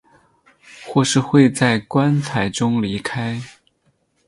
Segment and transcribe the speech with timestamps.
[0.87, 3.39] 或是会在棺材中离开。